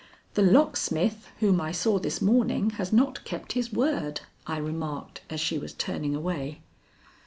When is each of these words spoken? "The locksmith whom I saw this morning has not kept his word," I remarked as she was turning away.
"The 0.33 0.41
locksmith 0.41 1.27
whom 1.41 1.61
I 1.61 1.71
saw 1.71 1.99
this 1.99 2.23
morning 2.23 2.71
has 2.81 2.91
not 2.91 3.23
kept 3.23 3.51
his 3.53 3.71
word," 3.71 4.21
I 4.47 4.57
remarked 4.57 5.21
as 5.29 5.39
she 5.39 5.59
was 5.59 5.73
turning 5.73 6.15
away. 6.15 6.61